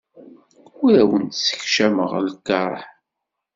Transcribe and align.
Ur 0.83 0.91
awent-ssekcameɣ 1.01 2.11
lkeṛh. 2.27 2.79